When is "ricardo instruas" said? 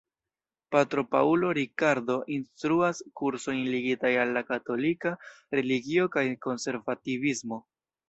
1.57-3.03